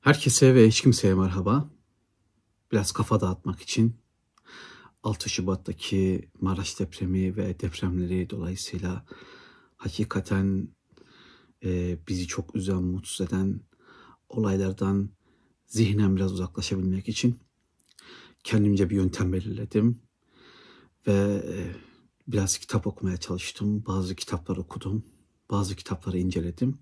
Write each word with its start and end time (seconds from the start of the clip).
Herkese 0.00 0.54
ve 0.54 0.68
hiç 0.68 0.80
kimseye 0.80 1.14
merhaba. 1.14 1.70
Biraz 2.72 2.92
kafa 2.92 3.20
dağıtmak 3.20 3.60
için 3.60 3.96
6 5.02 5.30
Şubat'taki 5.30 6.30
Maraş 6.40 6.78
depremi 6.78 7.36
ve 7.36 7.60
depremleri 7.60 8.30
dolayısıyla 8.30 9.04
hakikaten 9.76 10.68
e, 11.64 11.98
bizi 12.08 12.26
çok 12.26 12.56
üzen, 12.56 12.82
mutsuz 12.82 13.26
eden 13.28 13.60
olaylardan 14.28 15.10
zihnen 15.66 16.16
biraz 16.16 16.32
uzaklaşabilmek 16.32 17.08
için 17.08 17.40
kendimce 18.44 18.90
bir 18.90 18.96
yöntem 18.96 19.32
belirledim 19.32 20.02
ve 21.06 21.42
e, 21.48 21.76
biraz 22.28 22.58
kitap 22.58 22.86
okumaya 22.86 23.16
çalıştım. 23.16 23.86
Bazı 23.86 24.14
kitaplar 24.14 24.56
okudum, 24.56 25.04
bazı 25.50 25.76
kitapları 25.76 26.18
inceledim 26.18 26.78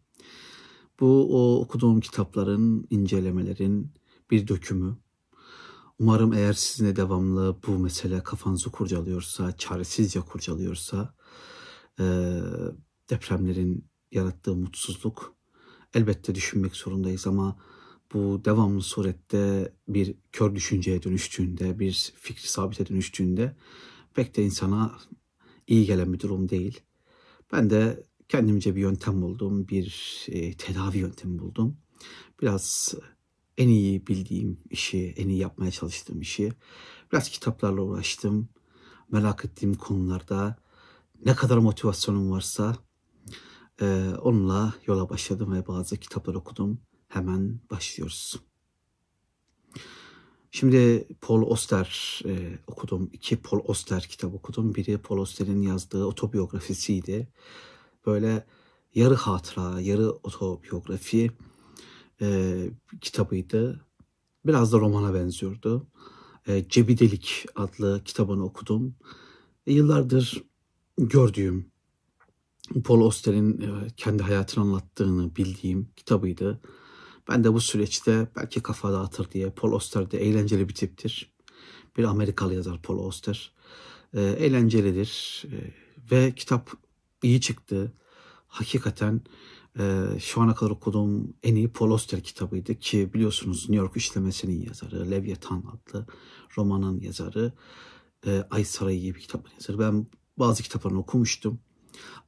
bu 1.01 1.29
o 1.31 1.61
okuduğum 1.61 2.01
kitapların, 2.01 2.87
incelemelerin 2.91 3.93
bir 4.31 4.49
dökümü. 4.49 4.99
Umarım 5.99 6.33
eğer 6.33 6.53
sizinle 6.53 6.97
devamlı 6.97 7.57
bu 7.67 7.79
mesele 7.79 8.23
kafanızı 8.23 8.71
kurcalıyorsa, 8.71 9.57
çaresizce 9.57 10.21
kurcalıyorsa, 10.21 11.15
e, 12.01 12.05
depremlerin 13.11 13.91
yarattığı 14.13 14.57
mutsuzluk 14.57 15.37
elbette 15.95 16.35
düşünmek 16.35 16.77
zorundayız 16.77 17.27
ama 17.27 17.59
bu 18.15 18.43
devamlı 18.45 18.83
surette 18.83 19.73
bir 19.89 20.15
kör 20.33 20.55
düşünceye 20.55 21.03
dönüştüğünde, 21.03 21.79
bir 21.79 22.13
fikri 22.17 22.49
sabite 22.49 22.87
dönüştüğünde 22.87 23.57
pek 24.15 24.37
de 24.37 24.45
insana 24.45 24.99
iyi 25.67 25.87
gelen 25.87 26.13
bir 26.13 26.21
durum 26.21 26.49
değil. 26.49 26.81
Ben 27.53 27.71
de 27.71 28.08
kendimce 28.29 28.77
bir 28.77 28.81
yöntem 28.81 29.23
buldum, 29.23 29.69
bir 29.69 30.27
e, 30.29 30.57
tedavi 30.57 30.99
yöntemi 30.99 31.39
buldum. 31.39 31.77
Biraz 32.43 32.95
en 33.59 33.69
iyi 33.69 34.07
bildiğim 34.07 34.61
işi, 34.71 35.15
en 35.17 35.29
iyi 35.29 35.39
yapmaya 35.39 35.71
çalıştığım 35.71 36.21
işi, 36.21 36.53
biraz 37.13 37.29
kitaplarla 37.29 37.83
uğraştım. 37.83 38.49
Merak 39.11 39.45
ettiğim 39.45 39.75
konularda 39.75 40.57
ne 41.25 41.35
kadar 41.35 41.59
motivasyonum 41.59 42.31
varsa 42.31 42.77
e, 43.81 44.11
onunla 44.23 44.75
yola 44.87 45.09
başladım 45.09 45.53
ve 45.53 45.67
bazı 45.67 45.97
kitaplar 45.97 46.35
okudum. 46.35 46.81
Hemen 47.09 47.61
başlıyoruz. 47.71 48.37
Şimdi 50.51 51.09
Paul 51.21 51.43
Oster 51.43 52.21
e, 52.25 52.59
okudum. 52.67 53.11
İki 53.13 53.37
Paul 53.37 53.61
Oster 53.65 54.03
kitap 54.03 54.35
okudum. 54.35 54.75
Biri 54.75 54.99
Paul 54.99 55.19
Oster'in 55.19 55.63
yazdığı 55.63 56.05
otobiyografisiydi 56.05 57.29
böyle 58.09 58.45
yarı 58.95 59.15
hatıra, 59.15 59.81
yarı 59.81 60.11
otobiyografi 60.11 61.31
e, 62.21 62.57
kitabıydı. 63.01 63.87
Biraz 64.47 64.73
da 64.73 64.79
romana 64.79 65.15
benziyordu. 65.15 65.87
E, 66.47 66.69
Cebidelik 66.69 67.47
adlı 67.57 68.03
kitabını 68.05 68.45
okudum. 68.45 68.95
E, 69.67 69.73
yıllardır 69.73 70.45
gördüğüm 70.99 71.71
Paul 72.85 73.01
Auster'in 73.01 73.61
e, 73.61 73.89
kendi 73.97 74.23
hayatını 74.23 74.65
anlattığını 74.65 75.37
bildiğim 75.37 75.89
kitabıydı. 75.97 76.61
Ben 77.29 77.45
de 77.45 77.53
bu 77.53 77.61
süreçte 77.61 78.29
belki 78.37 78.63
kafa 78.63 78.93
dağıtır 78.93 79.31
diye 79.31 79.51
Paul 79.51 79.73
Auster 79.73 80.11
de 80.11 80.19
eğlenceli 80.19 80.69
bir 80.69 80.75
tiptir. 80.75 81.33
Bir 81.97 82.05
Amerikalı 82.05 82.55
yazar 82.55 82.83
Paul 82.83 82.99
Auster. 82.99 83.53
E, 84.15 84.21
eğlencelidir 84.23 85.45
e, 85.53 85.57
ve 86.11 86.33
kitap 86.33 86.88
iyi 87.23 87.41
çıktı. 87.41 87.93
Hakikaten 88.47 89.21
e, 89.79 90.05
şu 90.21 90.41
ana 90.41 90.55
kadar 90.55 90.71
okuduğum 90.71 91.35
en 91.43 91.55
iyi 91.55 91.69
Paul 91.69 91.91
Auster 91.91 92.23
kitabıydı 92.23 92.75
ki 92.75 93.15
biliyorsunuz 93.15 93.61
New 93.69 93.77
York 93.77 93.97
işlemesinin 93.97 94.67
yazarı, 94.67 95.11
Leviathan 95.11 95.65
adlı 95.73 96.07
romanın 96.57 97.01
yazarı, 97.01 97.53
e, 98.27 98.45
Ay 98.51 98.65
Sarayı 98.65 99.01
gibi 99.01 99.21
kitabın 99.21 99.51
yazarı. 99.53 99.79
Ben 99.79 100.07
bazı 100.39 100.63
kitaplarını 100.63 100.99
okumuştum. 100.99 101.61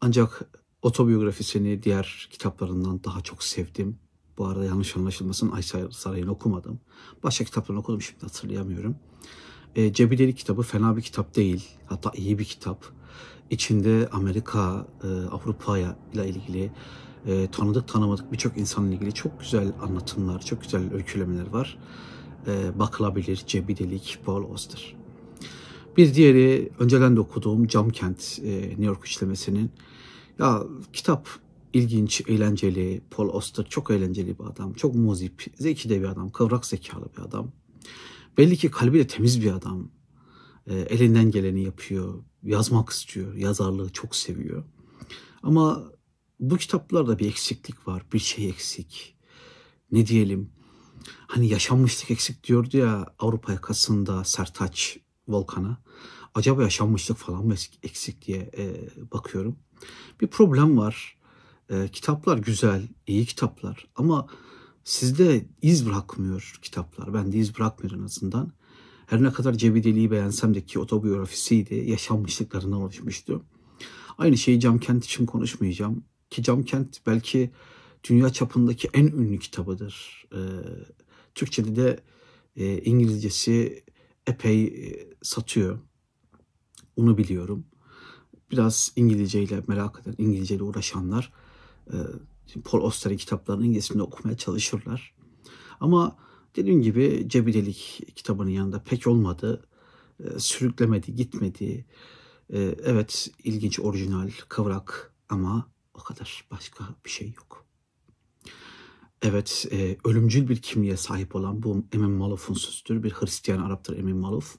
Ancak 0.01 0.51
otobiyografisini 0.83 1.83
diğer 1.83 2.29
kitaplarından 2.31 3.05
daha 3.05 3.21
çok 3.21 3.43
sevdim. 3.43 3.99
Bu 4.39 4.47
arada 4.47 4.65
yanlış 4.65 4.97
anlaşılmasın 4.97 5.51
Ay 5.51 5.63
Sarayı'nı 5.91 6.31
okumadım. 6.31 6.81
Başka 7.23 7.45
kitaplarını 7.45 7.81
okudum 7.81 8.03
şimdi 8.03 8.21
hatırlayamıyorum. 8.21 8.97
E, 9.77 9.93
Cebidelik 9.93 10.39
kitabı 10.39 10.63
fena 10.63 10.97
bir 10.97 11.03
kitap 11.03 11.37
değil. 11.37 11.69
Hatta 11.87 12.13
iyi 12.15 12.39
bir 12.39 12.45
kitap 12.45 13.00
içinde 13.51 14.09
Amerika, 14.13 14.87
e, 15.05 15.07
Avrupa 15.07 15.79
ile 15.79 16.29
ilgili 16.29 16.71
e, 17.27 17.51
tanıdık 17.51 17.89
tanımadık 17.89 18.33
birçok 18.33 18.57
insanla 18.57 18.95
ilgili 18.95 19.13
çok 19.13 19.41
güzel 19.41 19.73
anlatımlar, 19.83 20.41
çok 20.41 20.63
güzel 20.63 20.95
öykülemeler 20.95 21.47
var. 21.47 21.79
E, 22.47 22.79
bakılabilir 22.79 23.43
Cebidelik, 23.47 24.19
Paul 24.25 24.51
Auster. 24.51 24.97
Bir 25.97 26.15
diğeri 26.15 26.71
önceden 26.79 27.17
de 27.17 27.21
okuduğum 27.21 27.67
Cam 27.67 27.91
Kent, 27.91 28.39
e, 28.45 28.61
New 28.61 28.85
York 28.85 29.05
işlemesinin. 29.05 29.71
Ya 30.39 30.63
kitap 30.93 31.29
ilginç, 31.73 32.23
eğlenceli. 32.29 33.03
Paul 33.11 33.29
Auster 33.29 33.65
çok 33.65 33.91
eğlenceli 33.91 34.39
bir 34.39 34.45
adam. 34.45 34.73
Çok 34.73 34.95
muzip, 34.95 35.45
zeki 35.55 35.89
de 35.89 36.01
bir 36.01 36.07
adam, 36.07 36.31
kıvrak 36.31 36.67
zekalı 36.67 37.05
bir 37.17 37.23
adam. 37.23 37.53
Belli 38.39 38.57
ki 38.57 38.71
kalbi 38.71 38.99
de 38.99 39.07
temiz 39.07 39.43
bir 39.43 39.53
adam. 39.53 39.91
Elinden 40.67 41.31
geleni 41.31 41.63
yapıyor 41.63 42.15
yazmak 42.43 42.91
istiyor. 42.91 43.35
Yazarlığı 43.35 43.93
çok 43.93 44.17
seviyor. 44.17 44.65
Ama 45.43 45.85
bu 46.41 46.57
kitaplarda 46.57 47.19
bir 47.19 47.29
eksiklik 47.29 47.89
var. 47.89 48.03
Bir 48.13 48.19
şey 48.19 48.49
eksik. 48.49 49.17
Ne 49.93 50.07
diyelim? 50.07 50.51
Hani 51.27 51.49
yaşanmışlık 51.49 52.11
eksik 52.11 52.45
diyordu 52.45 52.77
ya 52.77 53.15
Avrupa 53.19 53.53
yakasında 53.53 54.25
Sertaç 54.25 54.99
Volkan'a. 55.29 55.79
Acaba 56.35 56.63
yaşanmışlık 56.63 57.19
falan 57.19 57.47
mı 57.47 57.55
eksik 57.83 58.27
diye 58.27 58.51
e, 58.59 58.89
bakıyorum. 59.13 59.57
Bir 60.21 60.27
problem 60.27 60.79
var. 60.79 61.19
E, 61.69 61.89
kitaplar 61.89 62.39
güzel, 62.39 62.89
iyi 63.07 63.27
kitaplar 63.27 63.87
ama 63.97 64.27
sizde 64.85 65.47
iz 65.63 65.87
bırakmıyor 65.87 66.59
kitaplar. 66.63 67.15
Ben 67.15 67.33
de 67.33 67.37
iz 67.39 67.59
bırakmıyor 67.59 67.99
en 67.99 68.05
azından. 68.05 68.53
Her 69.11 69.23
ne 69.23 69.33
kadar 69.33 69.55
Cebideli'yi 69.55 70.11
beğensem 70.11 70.55
de 70.55 70.61
ki 70.61 70.79
otobiyografisiydi, 70.79 71.75
yaşanmışlıklarından 71.75 72.83
oluşmuştu. 72.83 73.43
Aynı 74.19 74.37
şeyi 74.37 74.61
Cam 74.61 74.79
Kent 74.79 75.05
için 75.05 75.27
konuşmayacağım. 75.27 76.05
Ki 76.31 76.43
Cam 76.43 76.63
Kent 76.63 77.07
belki 77.07 77.51
dünya 78.09 78.31
çapındaki 78.31 78.89
en 78.95 79.07
ünlü 79.07 79.39
kitabıdır. 79.39 80.25
Ee, 80.33 80.39
Türkçe'de 81.35 81.77
de 81.77 82.01
e, 82.57 82.79
İngilizcesi 82.79 83.85
epey 84.27 84.65
e, 84.65 85.09
satıyor. 85.23 85.79
Onu 86.97 87.19
biliyorum. 87.19 87.65
Biraz 88.51 88.93
İngilizce 88.97 89.43
ile 89.43 89.63
merak 89.69 90.01
eden, 90.03 90.15
İngilizce 90.19 90.55
ile 90.55 90.63
uğraşanlar 90.63 91.33
e, 91.93 91.97
Paul 92.65 92.85
Auster'in 92.85 93.17
kitaplarını 93.17 93.67
İngilizce 93.67 94.03
okumaya 94.03 94.37
çalışırlar. 94.37 95.15
Ama 95.81 96.17
Dediğim 96.57 96.83
gibi 96.83 97.25
Cebidelik 97.29 98.01
kitabının 98.15 98.51
yanında 98.51 98.83
pek 98.83 99.07
olmadı. 99.07 99.65
E, 100.25 100.39
sürüklemedi, 100.39 101.15
gitmedi. 101.15 101.85
E, 102.53 102.59
evet 102.85 103.31
ilginç, 103.45 103.81
orijinal, 103.81 104.31
kıvrak 104.49 105.15
ama 105.29 105.71
o 105.95 105.99
kadar 105.99 106.45
başka 106.51 106.85
bir 107.05 107.11
şey 107.11 107.33
yok. 107.37 107.67
Evet, 109.23 109.67
e, 109.73 109.97
ölümcül 110.05 110.49
bir 110.49 110.57
kimliğe 110.57 110.97
sahip 110.97 111.37
olan 111.37 111.63
bu 111.63 111.85
Emin 111.93 112.11
Maluf'un 112.11 112.55
sözüdür. 112.55 113.03
Bir 113.03 113.11
Hristiyan 113.11 113.59
Arap'tır 113.59 113.99
Emin 113.99 114.17
Maluf. 114.17 114.57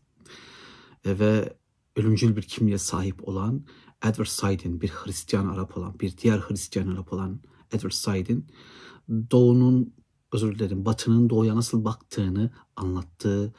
E, 1.05 1.19
ve 1.19 1.53
ölümcül 1.95 2.35
bir 2.35 2.41
kimliğe 2.41 2.77
sahip 2.77 3.27
olan 3.27 3.65
Edward 4.05 4.27
Said'in, 4.27 4.81
bir 4.81 4.89
Hristiyan 4.89 5.47
Arap 5.47 5.77
olan, 5.77 5.99
bir 5.99 6.17
diğer 6.17 6.39
Hristiyan 6.39 6.87
Arap 6.87 7.13
olan 7.13 7.39
Edward 7.71 7.91
Said'in 7.91 8.47
Doğu'nun 9.31 9.93
özür 10.31 10.59
dilerim 10.59 10.85
Batı'nın 10.85 11.29
Doğu'ya 11.29 11.55
nasıl 11.55 11.85
baktığını 11.85 12.49
anlattığı 12.75 13.53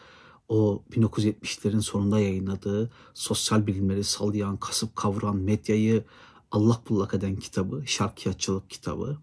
o 0.49 0.85
1970'lerin 0.93 1.81
sonunda 1.81 2.21
yayınladığı 2.21 2.91
sosyal 3.15 3.67
bilimleri 3.67 4.05
sallayan, 4.05 4.57
kasıp 4.57 4.97
kavuran, 4.97 5.37
medyayı 5.37 6.05
allak 6.51 6.89
bullak 6.89 7.15
eden 7.15 7.37
kitabı, 7.37 7.83
Şarkiyatçılık 7.87 8.71
kitabı. 8.71 9.19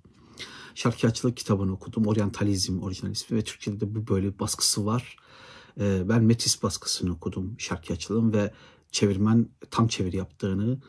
Şarkiyatçılık 0.76 1.38
kitabını 1.38 1.72
okudum. 1.72 2.06
Oryantalizm 2.06 2.80
orijinal 2.80 3.12
ismi 3.12 3.38
ve 3.38 3.44
Türkçe'de 3.44 3.80
de 3.80 3.96
bu 3.96 4.08
böyle 4.08 4.40
baskısı 4.40 4.86
var. 4.86 5.18
Ee, 5.80 6.10
ben 6.10 6.24
Metis 6.24 6.64
baskısını 6.64 7.12
okudum 7.12 7.56
Şarkiyatçılığın 7.58 8.34
ve 8.34 8.54
çevirmen 8.92 9.50
tam 9.72 9.88
çeviri 9.88 10.18
yaptığını, 10.18 10.80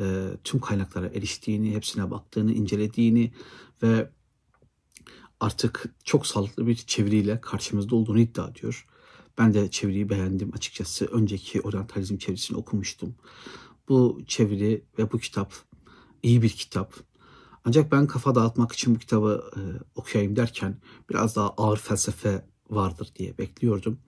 e, 0.00 0.26
tüm 0.44 0.60
kaynaklara 0.60 1.06
eriştiğini, 1.06 1.74
hepsine 1.74 2.10
baktığını, 2.10 2.52
incelediğini 2.52 3.32
ve 3.82 4.10
artık 5.40 5.94
çok 6.04 6.26
sağlıklı 6.26 6.66
bir 6.66 6.76
çeviriyle 6.76 7.40
karşımızda 7.40 7.96
olduğunu 7.96 8.20
iddia 8.20 8.48
ediyor. 8.48 8.86
Ben 9.38 9.54
de 9.54 9.70
çeviriyi 9.70 10.08
beğendim 10.08 10.50
açıkçası. 10.54 11.06
Önceki 11.06 11.60
oryantalizm 11.60 12.18
çevirisini 12.18 12.58
okumuştum. 12.58 13.14
Bu 13.88 14.20
çeviri 14.26 14.84
ve 14.98 15.12
bu 15.12 15.18
kitap 15.18 15.54
iyi 16.22 16.42
bir 16.42 16.50
kitap. 16.50 16.94
Ancak 17.64 17.92
ben 17.92 18.06
kafa 18.06 18.34
dağıtmak 18.34 18.72
için 18.72 18.94
bu 18.94 18.98
kitabı 18.98 19.50
e, 19.56 19.60
okuyayım 19.94 20.36
derken 20.36 20.76
biraz 21.10 21.36
daha 21.36 21.50
ağır 21.50 21.76
felsefe 21.76 22.44
vardır 22.70 23.12
diye 23.16 23.38
bekliyordum. 23.38 23.98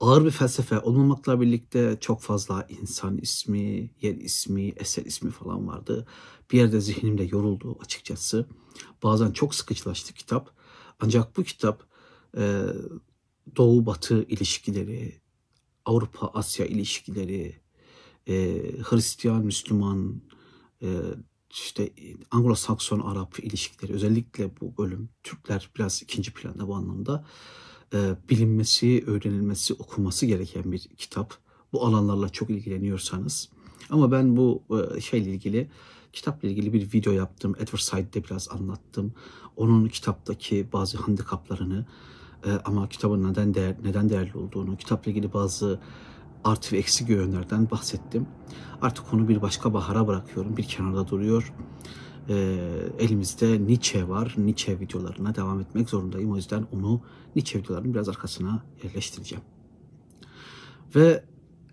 Ağır 0.00 0.24
bir 0.24 0.30
felsefe 0.30 0.80
olmamakla 0.80 1.40
birlikte 1.40 1.96
çok 2.00 2.22
fazla 2.22 2.66
insan 2.68 3.18
ismi, 3.18 3.90
yer 4.02 4.14
ismi, 4.14 4.68
eser 4.68 5.04
ismi 5.04 5.30
falan 5.30 5.66
vardı. 5.68 6.06
Bir 6.52 6.58
yerde 6.58 6.80
zihnimde 6.80 7.24
yoruldu 7.24 7.78
açıkçası. 7.84 8.46
Bazen 9.02 9.32
çok 9.32 9.54
sıkıcılaştı 9.54 10.14
kitap. 10.14 10.50
Ancak 11.00 11.36
bu 11.36 11.42
kitap 11.42 11.82
e, 12.36 12.62
Doğu-Batı 13.56 14.22
ilişkileri, 14.22 15.20
Avrupa-Asya 15.84 16.66
ilişkileri, 16.66 17.60
e, 18.26 18.34
Hristiyan, 18.82 19.44
Müslüman, 19.44 20.22
e, 20.82 20.88
işte 21.50 21.92
Anglo-Sakson 22.30 23.00
Arap 23.00 23.38
ilişkileri 23.38 23.92
özellikle 23.92 24.60
bu 24.60 24.76
bölüm 24.78 25.08
Türkler 25.22 25.70
biraz 25.76 26.02
ikinci 26.02 26.32
planda 26.32 26.68
bu 26.68 26.74
anlamda 26.74 27.26
bilinmesi, 28.30 29.04
öğrenilmesi, 29.06 29.74
okunması 29.74 30.26
gereken 30.26 30.72
bir 30.72 30.78
kitap. 30.78 31.34
Bu 31.72 31.86
alanlarla 31.86 32.28
çok 32.28 32.50
ilgileniyorsanız. 32.50 33.48
Ama 33.90 34.12
ben 34.12 34.36
bu 34.36 34.62
e, 34.96 35.00
şeyle 35.00 35.30
ilgili 35.30 35.70
kitapla 36.12 36.48
ilgili 36.48 36.72
bir 36.72 36.92
video 36.92 37.12
yaptım. 37.12 37.54
Edward 37.58 37.80
Said'de 37.80 38.24
biraz 38.24 38.48
anlattım. 38.48 39.12
Onun 39.56 39.88
kitaptaki 39.88 40.68
bazı 40.72 40.98
handikaplarını 40.98 41.86
e, 42.46 42.50
ama 42.64 42.88
kitabın 42.88 43.30
neden 43.30 43.54
değer, 43.54 43.76
neden 43.84 44.08
değerli 44.08 44.38
olduğunu, 44.38 44.76
kitapla 44.76 45.10
ilgili 45.10 45.32
bazı 45.32 45.80
artı 46.44 46.74
ve 46.74 46.78
eksi 46.78 47.12
yönlerden 47.12 47.70
bahsettim. 47.70 48.26
Artık 48.82 49.14
onu 49.14 49.28
bir 49.28 49.42
başka 49.42 49.74
bahara 49.74 50.06
bırakıyorum. 50.06 50.56
Bir 50.56 50.62
kenarda 50.62 51.08
duruyor. 51.08 51.52
E, 52.28 52.58
elimizde 52.98 53.66
Nietzsche 53.66 54.08
var. 54.08 54.34
Nietzsche 54.38 54.80
videolarına 54.80 55.34
devam 55.34 55.60
etmek 55.60 55.90
zorundayım. 55.90 56.32
O 56.32 56.36
yüzden 56.36 56.66
onu 56.72 57.02
Nietzsche 57.36 57.58
videolarının 57.58 57.94
biraz 57.94 58.08
arkasına 58.08 58.64
yerleştireceğim. 58.82 59.44
Ve 60.94 61.24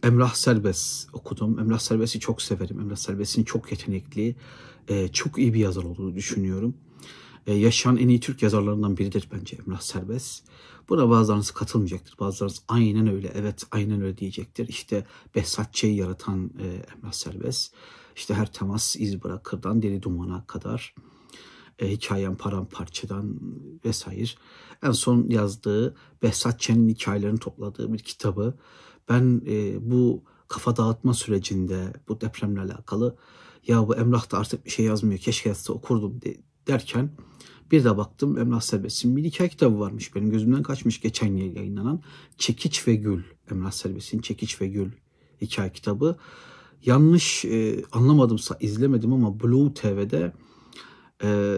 Emrah 0.03 0.33
Serbest 0.33 1.09
okudum. 1.13 1.59
Emrah 1.59 1.79
Serbest'i 1.79 2.19
çok 2.19 2.41
severim. 2.41 2.79
Emrah 2.79 2.95
Serbest'in 2.95 3.43
çok 3.43 3.71
yetenekli, 3.71 4.35
e, 4.87 5.07
çok 5.07 5.37
iyi 5.37 5.53
bir 5.53 5.59
yazar 5.59 5.83
olduğunu 5.83 6.15
düşünüyorum. 6.15 6.75
E, 7.47 7.53
yaşayan 7.53 7.97
en 7.97 8.07
iyi 8.07 8.19
Türk 8.19 8.43
yazarlarından 8.43 8.97
biridir 8.97 9.29
bence 9.33 9.57
Emrah 9.65 9.81
Serbest. 9.81 10.43
Buna 10.89 11.09
bazılarınız 11.09 11.51
katılmayacaktır. 11.51 12.19
Bazılarınız 12.19 12.63
aynen 12.67 13.07
öyle, 13.07 13.31
evet 13.35 13.63
aynen 13.71 14.01
öyle 14.01 14.17
diyecektir. 14.17 14.67
İşte 14.67 15.05
Behzat 15.35 15.73
Ç'yi 15.73 15.95
yaratan 15.95 16.51
e, 16.59 16.65
Emrah 16.95 17.11
Serbest. 17.11 17.73
İşte 18.15 18.33
her 18.33 18.53
temas 18.53 18.95
iz 18.95 19.23
bırakırdan 19.23 19.81
deli 19.81 20.03
dumana 20.03 20.45
kadar. 20.47 20.95
E, 21.79 21.91
hikayem 21.91 22.35
paramparçadan 22.37 23.39
vesaire. 23.85 24.29
En 24.83 24.91
son 24.91 25.29
yazdığı 25.29 25.95
Behzat 26.23 26.59
Ç'nin 26.59 26.89
hikayelerini 26.89 27.39
topladığı 27.39 27.93
bir 27.93 27.99
kitabı. 27.99 28.57
Ben 29.09 29.41
e, 29.47 29.75
bu 29.91 30.23
kafa 30.47 30.77
dağıtma 30.77 31.13
sürecinde 31.13 31.93
bu 32.07 32.21
depremle 32.21 32.61
alakalı 32.61 33.17
ya 33.67 33.87
bu 33.87 33.95
Emrah 33.95 34.31
da 34.31 34.37
artık 34.37 34.65
bir 34.65 34.69
şey 34.69 34.85
yazmıyor 34.85 35.19
keşke 35.19 35.49
yazsa 35.49 35.73
okurdum 35.73 36.21
de, 36.21 36.37
derken 36.67 37.09
bir 37.71 37.83
de 37.83 37.97
baktım 37.97 38.37
Emrah 38.37 38.61
Serbest'in 38.61 39.15
bir 39.15 39.23
hikaye 39.23 39.49
kitabı 39.49 39.79
varmış. 39.79 40.15
Benim 40.15 40.31
gözümden 40.31 40.63
kaçmış 40.63 41.01
geçen 41.01 41.35
yıl 41.35 41.55
yayınlanan 41.55 42.03
Çekiç 42.37 42.87
ve 42.87 42.95
Gül. 42.95 43.23
Emrah 43.51 43.71
Serbest'in 43.71 44.19
Çekiç 44.19 44.61
ve 44.61 44.67
Gül 44.67 44.91
hikaye 45.41 45.71
kitabı. 45.71 46.17
Yanlış 46.85 47.45
e, 47.45 47.83
anlamadımsa 47.91 48.57
izlemedim 48.59 49.13
ama 49.13 49.39
Blue 49.39 49.73
TV'de 49.73 50.33
e, 51.23 51.57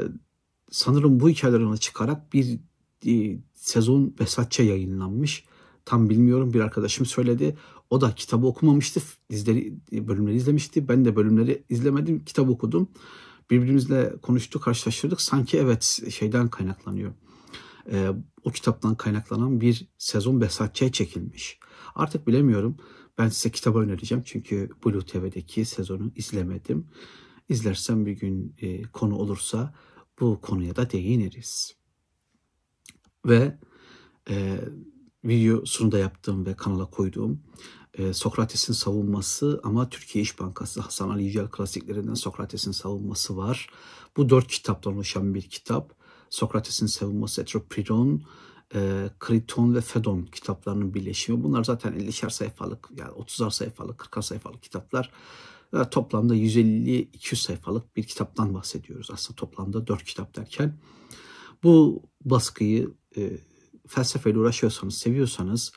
sanırım 0.72 1.19
bu 1.19 1.30
hikayelerine 1.30 1.77
çıkarak 1.77 2.33
bir 2.33 2.60
e, 3.07 3.39
sezon 3.54 4.16
Besatça 4.19 4.63
yayınlanmış. 4.63 5.45
Tam 5.86 6.10
bilmiyorum 6.10 6.54
bir 6.54 6.60
arkadaşım 6.60 7.06
söyledi. 7.06 7.57
O 7.89 8.01
da 8.01 8.16
kitabı 8.16 8.48
okumamıştı. 8.48 9.01
Dizleri, 9.30 9.74
bölümleri 9.92 10.36
izlemişti. 10.36 10.88
Ben 10.88 11.06
de 11.06 11.16
bölümleri 11.16 11.63
izlemedim. 11.69 12.25
Kitap 12.25 12.50
okudum 12.50 12.89
birbirimizle 13.50 14.13
konuştuk, 14.21 14.63
karşılaştırdık. 14.63 15.21
Sanki 15.21 15.57
evet 15.57 16.01
şeyden 16.10 16.50
kaynaklanıyor. 16.50 17.13
E, 17.92 18.10
o 18.44 18.51
kitaptan 18.51 18.95
kaynaklanan 18.95 19.62
bir 19.62 19.88
sezon 19.98 20.42
Behzatçı'ya 20.42 20.92
çekilmiş. 20.92 21.60
Artık 21.95 22.28
bilemiyorum. 22.28 22.78
Ben 23.17 23.29
size 23.29 23.51
kitabı 23.51 23.79
önereceğim. 23.79 24.23
Çünkü 24.23 24.69
Blue 24.85 25.06
TV'deki 25.06 25.65
sezonu 25.65 26.12
izlemedim. 26.15 26.88
İzlersem 27.50 28.06
bir 28.06 28.12
gün 28.12 28.56
e, 28.57 28.81
konu 28.81 29.15
olursa 29.15 29.73
bu 30.19 30.41
konuya 30.41 30.75
da 30.75 30.91
değiniriz. 30.91 31.75
Ve 33.25 33.57
e, 34.29 34.59
videosunu 35.25 35.91
da 35.91 35.97
yaptığım 35.97 36.45
ve 36.45 36.56
kanala 36.56 36.85
koyduğum 36.85 37.44
e, 37.94 38.13
Sokrates'in 38.13 38.73
savunması 38.73 39.61
ama 39.63 39.89
Türkiye 39.89 40.21
İş 40.21 40.39
Bankası 40.39 40.81
Hasan 40.81 41.09
Ali 41.09 41.23
Yücel 41.23 41.47
klasiklerinden 41.47 42.13
Sokrates'in 42.13 42.71
savunması 42.71 43.38
var. 43.38 43.69
Bu 44.18 44.29
dört 44.29 44.47
kitaptan 44.47 44.94
oluşan 44.94 45.33
bir 45.33 45.41
kitap. 45.41 45.94
Sokrates'in 46.29 46.85
savunması 46.85 47.41
Etropiron, 47.41 48.23
e, 48.73 49.09
Kriton 49.19 49.75
ve 49.75 49.81
Fedon 49.81 50.23
kitaplarının 50.23 50.94
birleşimi. 50.94 51.44
Bunlar 51.44 51.63
zaten 51.63 51.94
50'şer 51.94 52.29
sayfalık 52.29 52.89
yani 52.97 53.12
30'ar 53.12 53.51
sayfalık, 53.51 54.00
40'ar 54.00 54.21
sayfalık 54.21 54.63
kitaplar. 54.63 55.12
E, 55.73 55.89
toplamda 55.89 56.35
150-200 56.35 57.35
sayfalık 57.35 57.95
bir 57.95 58.03
kitaptan 58.03 58.53
bahsediyoruz. 58.53 59.09
Aslında 59.12 59.35
toplamda 59.35 59.88
dört 59.88 60.03
kitap 60.03 60.35
derken. 60.35 60.77
Bu 61.63 62.03
baskıyı 62.25 62.94
e, 63.17 63.38
felsefeyle 63.88 64.39
uğraşıyorsanız, 64.39 64.97
seviyorsanız 64.97 65.71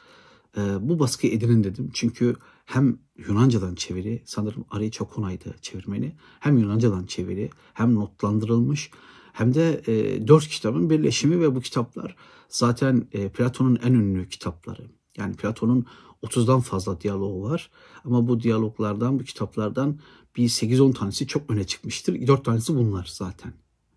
e, 0.56 0.60
bu 0.88 0.98
baskıyı 0.98 1.32
edinin 1.32 1.64
dedim. 1.64 1.90
Çünkü 1.94 2.36
hem 2.64 2.98
Yunancadan 3.16 3.74
çeviri, 3.74 4.22
sanırım 4.26 4.64
Ari 4.70 4.90
Çokunay'dı 4.90 5.56
çevirmeni. 5.62 6.16
Hem 6.40 6.58
Yunancadan 6.58 7.06
çeviri, 7.06 7.50
hem 7.74 7.94
notlandırılmış, 7.94 8.90
hem 9.32 9.54
de 9.54 9.82
e, 9.86 10.26
dört 10.28 10.48
kitabın 10.48 10.90
birleşimi 10.90 11.40
ve 11.40 11.54
bu 11.54 11.60
kitaplar 11.60 12.16
zaten 12.48 13.08
e, 13.12 13.28
Platon'un 13.28 13.78
en 13.84 13.92
ünlü 13.92 14.28
kitapları. 14.28 14.82
Yani 15.16 15.36
Platon'un 15.36 15.86
30'dan 16.22 16.60
fazla 16.60 17.00
diyaloğu 17.00 17.42
var. 17.42 17.70
Ama 18.04 18.28
bu 18.28 18.40
diyaloglardan, 18.40 19.18
bu 19.18 19.24
kitaplardan 19.24 20.00
bir 20.36 20.48
8-10 20.48 20.92
tanesi 20.92 21.26
çok 21.26 21.50
öne 21.50 21.64
çıkmıştır. 21.64 22.26
4 22.26 22.44
tanesi 22.44 22.76
bunlar 22.76 23.10
zaten. 23.12 23.52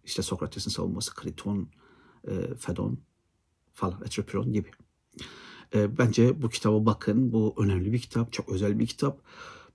İşte 0.06 0.22
Sokrates'in 0.22 0.72
savunması, 0.72 1.16
Kriton, 1.16 1.68
e, 2.28 2.56
Fedon 2.58 2.98
falan, 3.74 4.02
Etropiron 4.06 4.54
gibi. 4.54 4.68
E, 5.76 5.98
bence 5.98 6.42
bu 6.42 6.50
kitaba 6.50 6.86
bakın. 6.86 7.34
Bu 7.34 7.56
önemli 7.58 7.94
bir 7.94 8.00
kitap. 8.00 8.34
Çok 8.34 8.50
özel 8.50 8.80
bir 8.80 8.88
kitap. 8.88 9.22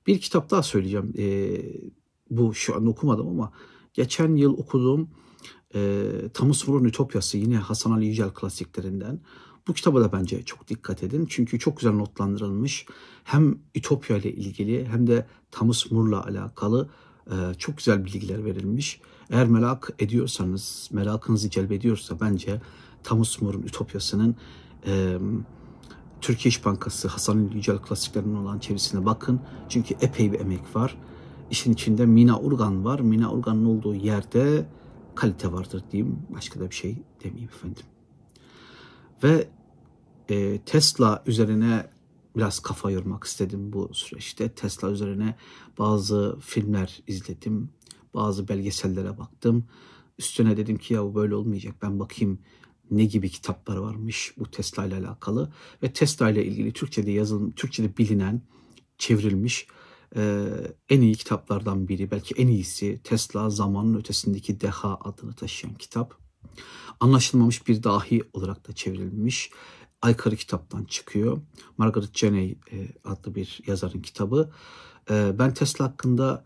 Bir 0.07 0.21
kitap 0.21 0.51
daha 0.51 0.63
söyleyeceğim. 0.63 1.15
E, 1.19 1.59
bu 2.31 2.55
şu 2.55 2.77
an 2.77 2.87
okumadım 2.87 3.29
ama 3.29 3.53
geçen 3.95 4.37
yıl 4.37 4.59
okuduğum 4.59 5.11
e, 5.75 6.11
Tamus 6.35 6.69
Vur'un 6.69 6.85
Ütopyası 6.85 7.39
yine 7.39 7.57
Hasan 7.57 7.91
Ali 7.91 8.07
Yücel 8.07 8.31
klasiklerinden. 8.31 9.21
Bu 9.69 9.73
kitaba 9.73 10.01
da 10.01 10.13
bence 10.13 10.43
çok 10.43 10.69
dikkat 10.69 11.03
edin. 11.03 11.27
Çünkü 11.29 11.59
çok 11.59 11.77
güzel 11.77 11.93
notlandırılmış. 11.93 12.87
Hem 13.25 13.59
Ütopya 13.75 14.17
ile 14.17 14.33
ilgili 14.33 14.89
hem 14.89 15.07
de 15.07 15.27
Tamus 15.51 15.91
Mur'la 15.91 16.25
alakalı 16.25 16.89
e, 17.31 17.55
çok 17.59 17.77
güzel 17.77 18.05
bilgiler 18.05 18.45
verilmiş. 18.45 19.01
Eğer 19.31 19.47
merak 19.47 19.91
ediyorsanız, 19.99 20.89
merakınızı 20.93 21.51
celbediyorsa 21.51 22.21
bence 22.21 22.61
Tamus 23.05 23.43
Mur'un 23.43 23.63
Ütopyası'nın 23.63 24.37
e, 24.87 25.19
Türkiye 26.21 26.49
İş 26.49 26.65
Bankası 26.65 27.09
Hasan 27.09 27.51
Yücel 27.55 27.79
klasiklerinin 27.79 28.35
olan 28.35 28.59
çevirisine 28.59 29.05
bakın. 29.05 29.41
Çünkü 29.69 29.95
epey 30.01 30.33
bir 30.33 30.41
emek 30.41 30.77
var. 30.77 30.99
İşin 31.51 31.73
içinde 31.73 32.07
Mina 32.07 32.41
Urgan 32.41 32.85
var. 32.85 33.01
Mina 33.01 33.33
Urgan'ın 33.33 33.65
olduğu 33.65 33.95
yerde 33.95 34.67
kalite 35.17 35.53
vardır 35.53 35.83
diyeyim. 35.93 36.19
Başka 36.29 36.61
da 36.61 36.71
bir 36.71 36.75
şey 36.75 36.97
demeyeyim 37.25 37.51
efendim. 37.55 37.85
Ve 39.23 39.49
e, 40.29 40.59
Tesla 40.59 41.23
üzerine 41.27 41.91
biraz 42.37 42.61
kafa 42.61 42.91
yormak 42.91 43.25
istedim 43.25 43.73
bu 43.73 43.91
süreçte. 43.95 44.49
Tesla 44.49 44.91
üzerine 44.91 45.37
bazı 45.79 46.37
filmler 46.41 47.03
izledim. 47.07 47.71
Bazı 48.15 48.49
belgesellere 48.49 49.19
baktım. 49.19 49.65
Üstüne 50.19 50.57
dedim 50.57 50.79
ki 50.79 50.95
ya 50.95 51.05
bu 51.05 51.15
böyle 51.15 51.35
olmayacak. 51.35 51.75
Ben 51.83 51.99
bakayım 51.99 52.39
ne 52.91 53.05
gibi 53.05 53.31
kitaplar 53.31 53.77
varmış 53.77 54.35
bu 54.39 54.51
Tesla 54.51 54.87
ile 54.87 54.97
alakalı 54.97 55.53
ve 55.83 55.93
Tesla 55.93 56.31
ile 56.31 56.45
ilgili 56.45 56.73
Türkçe'de 56.73 57.11
yazılmış, 57.11 57.55
Türkçe'de 57.55 57.97
bilinen, 57.97 58.43
çevrilmiş 58.99 59.67
en 60.89 61.01
iyi 61.01 61.15
kitaplardan 61.15 61.89
biri, 61.89 62.11
belki 62.11 62.35
en 62.35 62.49
iyisi 62.49 63.01
Tesla 63.05 63.51
Zamanın 63.51 63.95
Ötesindeki 63.95 64.61
Deha 64.61 64.99
adını 65.01 65.33
taşıyan 65.33 65.75
kitap. 65.75 66.15
Anlaşılmamış 67.01 67.69
bir 67.69 67.83
dahi 67.83 68.23
olarak 68.33 68.69
da 68.69 68.73
çevrilmiş. 68.73 69.51
Aykırı 70.03 70.37
kitaptan 70.37 70.85
çıkıyor. 70.85 71.41
Margaret 71.79 72.15
Cheney 72.15 72.59
e, 72.73 72.89
adlı 73.05 73.35
bir 73.35 73.61
yazarın 73.67 74.03
kitabı. 74.03 74.51
E, 75.11 75.39
ben 75.39 75.55
Tesla 75.55 75.85
hakkında 75.85 76.45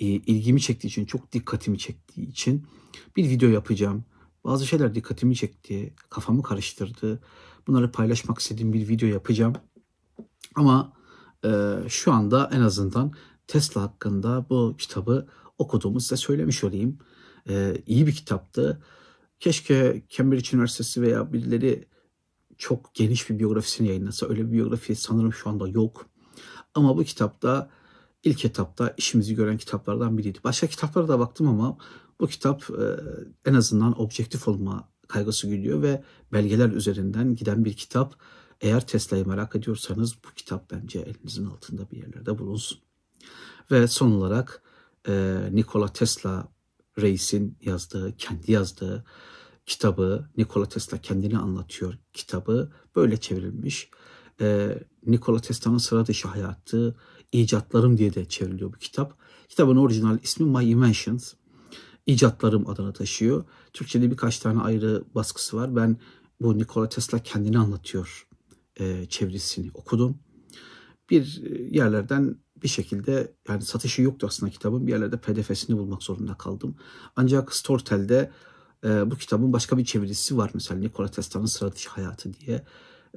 e, 0.00 0.06
ilgimi 0.06 0.60
çektiği 0.60 0.88
için, 0.88 1.04
çok 1.04 1.32
dikkatimi 1.32 1.78
çektiği 1.78 2.28
için 2.28 2.66
bir 3.16 3.28
video 3.28 3.48
yapacağım. 3.48 4.04
Bazı 4.44 4.66
şeyler 4.66 4.94
dikkatimi 4.94 5.36
çekti, 5.36 5.94
kafamı 6.10 6.42
karıştırdı. 6.42 7.22
Bunları 7.66 7.92
paylaşmak 7.92 8.38
istediğim 8.38 8.72
bir 8.72 8.88
video 8.88 9.08
yapacağım. 9.08 9.54
Ama 10.54 10.92
şu 11.88 12.12
anda 12.12 12.50
en 12.52 12.60
azından 12.60 13.12
Tesla 13.46 13.82
hakkında 13.82 14.46
bu 14.50 14.74
kitabı 14.78 15.26
okuduğumu 15.58 16.00
size 16.00 16.16
söylemiş 16.16 16.64
olayım. 16.64 16.98
E, 17.48 17.82
iyi 17.86 18.06
bir 18.06 18.12
kitaptı. 18.12 18.82
Keşke 19.40 20.02
Cambridge 20.08 20.48
Üniversitesi 20.52 21.02
veya 21.02 21.32
birileri 21.32 21.88
çok 22.58 22.94
geniş 22.94 23.30
bir 23.30 23.38
biyografisini 23.38 23.88
yayınlasa. 23.88 24.28
Öyle 24.28 24.46
bir 24.46 24.52
biyografi 24.52 24.96
sanırım 24.96 25.32
şu 25.32 25.50
anda 25.50 25.68
yok. 25.68 26.06
Ama 26.74 26.96
bu 26.96 27.04
kitapta 27.04 27.70
ilk 28.24 28.44
etapta 28.44 28.94
işimizi 28.96 29.34
gören 29.34 29.58
kitaplardan 29.58 30.18
biriydi. 30.18 30.38
Başka 30.44 30.66
kitaplara 30.66 31.08
da 31.08 31.18
baktım 31.18 31.48
ama 31.48 31.78
bu 32.20 32.26
kitap 32.26 32.62
e, 32.62 32.84
en 33.50 33.54
azından 33.54 34.00
objektif 34.00 34.48
olma 34.48 34.88
kaygısı 35.08 35.48
güdüyor 35.48 35.82
ve 35.82 36.04
belgeler 36.32 36.70
üzerinden 36.70 37.34
giden 37.34 37.64
bir 37.64 37.72
kitap. 37.72 38.14
Eğer 38.60 38.86
Tesla'yı 38.86 39.26
merak 39.26 39.56
ediyorsanız 39.56 40.14
bu 40.24 40.34
kitap 40.34 40.70
bence 40.70 41.00
elinizin 41.00 41.46
altında 41.46 41.90
bir 41.90 41.96
yerlerde 41.96 42.38
bulunsun. 42.38 42.78
Ve 43.70 43.88
son 43.88 44.12
olarak 44.12 44.62
e, 45.08 45.38
Nikola 45.52 45.88
Tesla 45.88 46.48
Reis'in 46.98 47.58
yazdığı, 47.60 48.16
kendi 48.16 48.52
yazdığı 48.52 49.04
kitabı, 49.66 50.28
Nikola 50.36 50.68
Tesla 50.68 50.98
kendini 50.98 51.38
anlatıyor 51.38 51.94
kitabı 52.12 52.72
böyle 52.96 53.16
çevrilmiş. 53.16 53.90
E, 54.40 54.78
Nikola 55.06 55.40
Tesla'nın 55.40 55.78
sıra 55.78 56.06
dışı 56.06 56.28
hayatı, 56.28 56.96
icatlarım 57.32 57.98
diye 57.98 58.14
de 58.14 58.24
çevriliyor 58.24 58.72
bu 58.72 58.78
kitap. 58.78 59.18
Kitabın 59.48 59.76
orijinal 59.76 60.18
ismi 60.22 60.46
My 60.46 60.70
Inventions. 60.70 61.34
İcatlarım 62.06 62.68
adını 62.68 62.92
taşıyor. 62.92 63.44
Türkçe'de 63.72 64.10
birkaç 64.10 64.38
tane 64.38 64.60
ayrı 64.60 65.04
baskısı 65.14 65.56
var. 65.56 65.76
Ben 65.76 65.96
bu 66.40 66.58
Nikola 66.58 66.88
Tesla 66.88 67.18
kendini 67.18 67.58
anlatıyor 67.58 68.28
e, 68.80 69.06
çevresini 69.06 69.70
okudum. 69.74 70.18
Bir 71.10 71.42
yerlerden 71.70 72.36
bir 72.62 72.68
şekilde 72.68 73.32
yani 73.48 73.62
satışı 73.62 74.02
yoktu 74.02 74.26
aslında 74.26 74.52
kitabın. 74.52 74.86
Bir 74.86 74.92
yerlerde 74.92 75.16
pdf'sini 75.16 75.78
bulmak 75.78 76.02
zorunda 76.02 76.34
kaldım. 76.34 76.76
Ancak 77.16 77.54
Storytel'de 77.54 78.30
e, 78.84 79.10
bu 79.10 79.16
kitabın 79.16 79.52
başka 79.52 79.78
bir 79.78 79.84
çevirisi 79.84 80.36
var. 80.36 80.50
Mesela 80.54 80.80
Nikola 80.80 81.08
Tesla'nın 81.08 81.46
sıra 81.46 81.72
dışı 81.72 81.90
hayatı 81.90 82.32
diye 82.34 82.64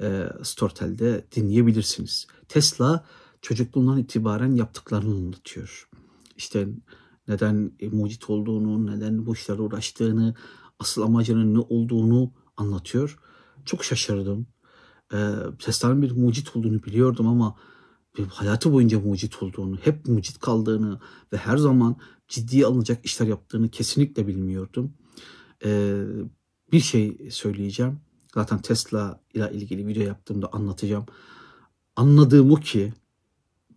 e, 0.02 0.30
Storytel'de 0.44 1.26
dinleyebilirsiniz. 1.36 2.28
Tesla 2.48 3.06
çocukluğundan 3.42 3.98
itibaren 3.98 4.56
yaptıklarını 4.56 5.16
anlatıyor. 5.16 5.90
İşte 6.38 6.68
neden 7.28 7.72
e, 7.80 7.90
mucit 7.90 8.30
olduğunu, 8.30 8.86
neden 8.86 9.26
bu 9.26 9.34
işlerle 9.34 9.62
uğraştığını, 9.62 10.36
asıl 10.80 11.02
amacının 11.02 11.54
ne 11.54 11.60
olduğunu 11.60 12.32
anlatıyor. 12.58 13.18
Çok 13.66 13.84
şaşırdım. 13.84 14.48
Ee, 15.14 15.34
Tesla'nın 15.60 16.02
bir 16.02 16.12
mucit 16.12 16.56
olduğunu 16.56 16.84
biliyordum 16.84 17.28
ama 17.28 17.56
hayatı 18.30 18.74
boyunca 18.74 19.00
mucit 19.00 19.44
olduğunu, 19.44 19.76
hep 19.76 20.08
mucit 20.08 20.40
kaldığını 20.40 21.00
ve 21.34 21.38
her 21.38 21.58
zaman 21.58 21.96
ciddiye 22.28 22.66
alınacak 22.66 23.06
işler 23.06 23.28
yaptığını 23.28 23.70
kesinlikle 23.70 24.28
bilmiyordum. 24.28 24.94
Ee, 25.66 26.04
bir 26.72 26.80
şey 26.80 27.30
söyleyeceğim. 27.32 28.00
Zaten 28.34 28.62
Tesla 28.62 29.22
ile 29.34 29.52
ilgili 29.54 29.88
video 29.88 30.04
yaptığımda 30.04 30.50
anlatacağım. 30.54 31.06
Anladığım 31.96 32.52
o 32.52 32.56
ki 32.56 32.94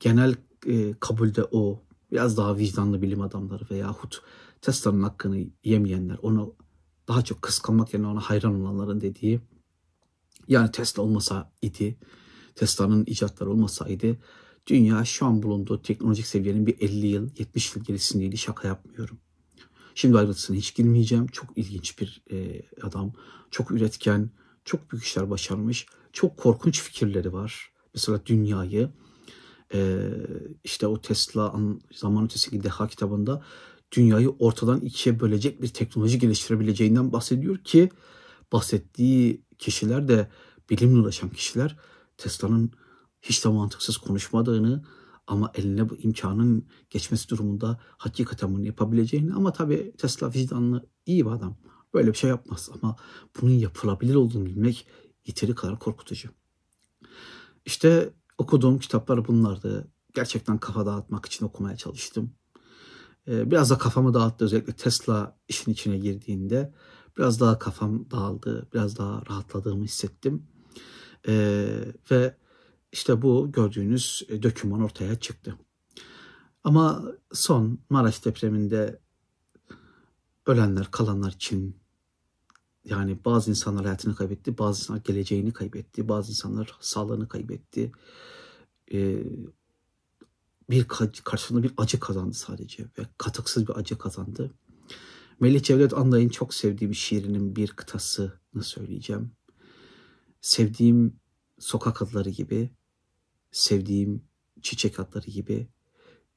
genel 0.01 0.35
e, 0.67 0.95
kabulde 1.01 1.45
o 1.51 1.83
biraz 2.13 2.37
daha 2.37 2.57
vicdanlı 2.57 3.03
bilim 3.03 3.21
adamları 3.21 3.65
veyahut 3.71 4.23
Tesla'nın 4.63 5.03
hakkını 5.03 5.45
yemeyenler, 5.65 6.19
onu 6.23 6.55
daha 7.09 7.23
çok 7.23 7.43
kıskanmak 7.43 7.95
yerine 7.95 8.07
ona 8.07 8.21
hayran 8.21 8.61
olanların 8.61 9.01
dediği 9.01 9.41
yani 10.49 10.71
Tesla 10.71 11.03
olmasa 11.03 11.53
idi, 11.63 11.97
Tesla'nın 12.55 13.05
icatları 13.07 13.51
olmasaydı 13.51 14.17
dünya 14.67 15.05
şu 15.05 15.27
an 15.27 15.43
bulunduğu 15.43 15.83
teknolojik 15.83 16.27
seviyenin 16.27 16.67
bir 16.67 16.81
50 16.81 17.07
yıl, 17.07 17.31
70 17.39 17.77
yıl 17.77 17.85
gerisindeydi. 17.85 18.39
Şaka 18.39 18.69
yapmıyorum. 18.69 19.19
Şimdi 19.95 20.19
ayrıntısına 20.19 20.57
hiç 20.57 20.75
girmeyeceğim. 20.75 21.27
Çok 21.27 21.59
ilginç 21.59 22.01
bir 22.01 22.23
e, 22.31 22.63
adam. 22.83 23.13
Çok 23.51 23.71
üretken, 23.71 24.31
çok 24.65 24.93
büyük 24.93 25.05
işler 25.05 25.31
başarmış. 25.31 25.87
Çok 26.13 26.37
korkunç 26.37 26.83
fikirleri 26.83 27.33
var. 27.33 27.73
Mesela 27.95 28.27
dünyayı 28.27 28.91
e, 29.75 29.99
işte 30.65 30.87
o 30.87 31.01
Tesla 31.01 31.55
zaman 31.93 32.25
ötesi 32.25 32.63
deha 32.63 32.89
kitabında 32.89 33.45
dünyayı 33.93 34.31
ortadan 34.31 34.81
ikiye 34.81 35.21
bölecek 35.21 35.63
bir 35.63 35.69
teknoloji 35.69 36.19
geliştirebileceğinden 36.19 37.13
bahsediyor 37.13 37.59
ki 37.59 37.91
bahsettiği 38.53 39.45
kişiler 39.59 40.09
de 40.09 40.31
bilimle 40.71 41.01
uğraşan 41.01 41.31
kişiler 41.31 41.77
Tesla'nın 42.17 42.71
hiç 43.23 43.45
de 43.45 43.49
mantıksız 43.49 43.97
konuşmadığını 43.97 44.85
ama 45.27 45.53
eline 45.55 45.89
bu 45.89 45.97
imkanın 45.97 46.67
geçmesi 46.91 47.29
durumunda 47.29 47.81
hakikaten 47.97 48.55
bunu 48.55 48.67
yapabileceğini 48.67 49.35
ama 49.35 49.53
tabii 49.53 49.93
Tesla 49.99 50.33
vicdanlı 50.33 50.87
iyi 51.07 51.27
bir 51.27 51.31
adam. 51.31 51.57
Böyle 51.95 52.09
bir 52.13 52.17
şey 52.19 52.31
yapmaz 52.31 52.71
ama 52.75 52.97
bunun 53.41 53.53
yapılabilir 53.53 54.15
olduğunu 54.15 54.47
bilmek 54.47 54.87
yeteri 55.27 55.55
kadar 55.55 55.79
korkutucu. 55.79 56.29
İşte 57.65 58.11
okuduğum 58.39 58.79
kitaplar 58.79 59.29
bunlardı. 59.29 59.89
Gerçekten 60.15 60.59
kafa 60.59 60.87
dağıtmak 60.87 61.27
için 61.27 61.47
okumaya 61.47 61.77
çalıştım. 61.77 62.33
Ee, 63.29 63.51
biraz 63.51 63.71
da 63.71 63.79
kafamı 63.79 64.15
dağıttı 64.15 64.45
özellikle 64.45 64.73
Tesla 64.73 65.39
işin 65.49 65.73
içine 65.73 65.99
girdiğinde. 65.99 66.75
Biraz 67.19 67.41
daha 67.41 67.59
kafam 67.59 68.11
dağıldı, 68.11 68.69
biraz 68.75 68.99
daha 68.99 69.23
rahatladığımı 69.31 69.85
hissettim. 69.85 70.47
Ee, 71.29 71.85
ve 72.11 72.37
işte 72.93 73.23
bu 73.23 73.53
gördüğünüz 73.53 74.23
e, 74.29 74.43
döküman 74.43 74.83
ortaya 74.83 75.21
çıktı. 75.21 75.57
Ama 76.65 77.05
son 77.33 77.79
Maraş 77.91 78.25
depreminde 78.25 79.01
ölenler, 80.47 80.91
kalanlar 80.91 81.33
için 81.33 81.77
yani 82.85 83.19
bazı 83.25 83.51
insanlar 83.51 83.85
hayatını 83.85 84.15
kaybetti, 84.15 84.59
bazı 84.59 84.81
insanlar 84.83 85.03
geleceğini 85.03 85.53
kaybetti, 85.53 86.09
bazı 86.09 86.31
insanlar 86.31 86.77
sağlığını 86.81 87.29
kaybetti. 87.29 87.93
Ee, 88.93 89.25
bir 90.71 90.89
karşılığında 91.25 91.63
bir 91.63 91.73
acı 91.77 92.01
kazandı 92.01 92.35
sadece 92.35 92.83
ve 92.99 93.03
katıksız 93.19 93.69
bir 93.69 93.77
acı 93.77 93.99
kazandı. 93.99 94.51
Melih 95.41 95.63
Cevdet 95.63 95.95
Anlay'ın 95.95 96.29
çok 96.29 96.55
sevdiğim 96.55 96.95
şiirinin 96.95 97.57
bir 97.57 97.69
kıtasını 97.69 98.63
söyleyeceğim. 98.63 99.33
Sevdiğim 100.41 101.21
sokak 101.59 102.03
adları 102.03 102.31
gibi, 102.31 102.71
sevdiğim 103.53 104.25
çiçek 104.63 105.01
adları 105.01 105.31
gibi, 105.31 105.69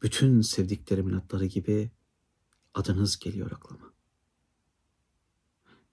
bütün 0.02 0.42
sevdiklerimin 0.42 1.14
adları 1.14 1.46
gibi 1.46 1.92
adınız 2.74 3.20
geliyor 3.20 3.52
aklıma. 3.52 3.94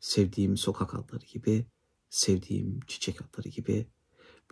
Sevdiğim 0.00 0.56
sokak 0.56 0.94
adları 0.94 1.26
gibi, 1.26 1.66
sevdiğim 2.10 2.80
çiçek 2.86 3.22
adları 3.22 3.48
gibi, 3.48 3.86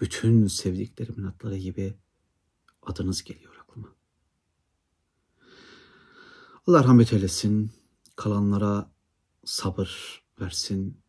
bütün 0.00 0.46
sevdiklerimin 0.46 1.24
adları 1.24 1.56
gibi 1.56 1.94
adınız 2.82 3.24
geliyor 3.24 3.56
aklıma. 3.62 3.94
Allah 6.66 6.84
rahmet 6.84 7.12
eylesin, 7.12 7.70
kalanlara 8.18 8.90
sabır 9.44 10.22
versin. 10.40 11.00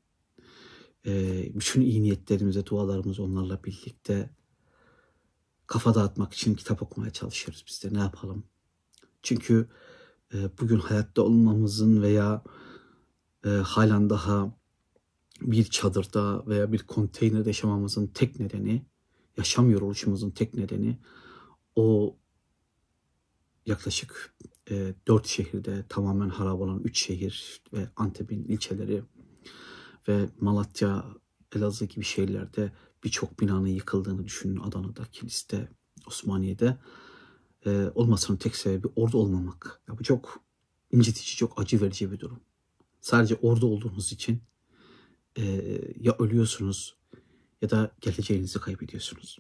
Ee, 1.06 1.52
bütün 1.56 1.82
iyi 1.82 2.04
niyetlerimize, 2.04 2.66
dualarımız 2.66 3.20
onlarla 3.20 3.64
birlikte 3.64 4.30
kafa 5.68 5.96
dağıtmak 5.96 6.34
için 6.34 6.56
kitap 6.56 6.82
okumaya 6.82 7.14
çalışıyoruz 7.14 7.64
biz 7.68 7.84
de 7.84 7.94
ne 7.94 8.00
yapalım. 8.00 8.44
Çünkü 9.22 9.70
e, 10.34 10.50
bugün 10.62 10.80
hayatta 10.80 11.22
olmamızın 11.22 12.02
veya 12.02 12.44
e, 13.46 13.50
halen 13.50 14.10
daha 14.10 14.58
bir 15.42 15.64
çadırda 15.64 16.46
veya 16.48 16.72
bir 16.72 16.80
konteynerde 16.80 17.50
yaşamamızın 17.50 18.08
tek 18.08 18.40
nedeni, 18.40 18.86
yaşamıyor 19.38 19.82
oluşumuzun 19.82 20.32
tek 20.32 20.54
nedeni 20.54 20.98
o 21.76 22.18
yaklaşık 23.66 24.36
e, 24.70 24.94
4 25.08 25.28
şehirde 25.28 25.86
tamamen 25.90 26.30
harap 26.30 26.62
olan 26.62 26.80
3 26.80 27.00
şehir 27.00 27.62
ve 27.74 27.90
Antep'in 27.96 28.44
ilçeleri 28.44 29.04
ve 30.08 30.30
Malatya, 30.40 31.06
Elazığ 31.56 31.86
gibi 31.86 32.06
şehirlerde 32.06 32.72
birçok 33.04 33.40
binanın 33.40 33.68
yıkıldığını 33.68 34.26
düşünün. 34.26 34.60
Adana'da, 34.60 35.06
Kilis'te, 35.12 35.70
Osmaniye'de 36.08 36.78
e, 37.66 37.92
olmasının 37.96 38.38
tek 38.38 38.56
sebebi 38.56 38.88
orada 38.96 39.18
olmamak. 39.18 39.82
Ya 39.88 40.00
bu 40.00 40.04
çok 40.04 40.44
incitici, 40.92 41.36
çok 41.36 41.62
acı 41.62 41.82
verici 41.82 42.12
bir 42.12 42.20
durum. 42.20 42.40
Sadece 43.02 43.36
orada 43.42 43.66
olduğunuz 43.66 44.12
için 44.12 44.42
e, 45.38 45.44
ya 46.00 46.16
ölüyorsunuz 46.20 46.98
ya 47.62 47.70
da 47.70 47.92
geleceğinizi 48.02 48.60
kaybediyorsunuz. 48.60 49.40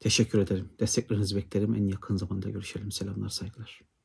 Teşekkür 0.00 0.38
ederim. 0.38 0.72
Desteklerinizi 0.80 1.36
beklerim. 1.36 1.74
En 1.74 1.86
yakın 1.86 2.16
zamanda 2.16 2.50
görüşelim. 2.50 2.92
Selamlar, 2.92 3.28
saygılar. 3.28 3.95